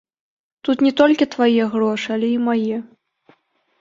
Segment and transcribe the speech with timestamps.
[0.67, 2.77] Тут не толькі твае грошы, але й мае.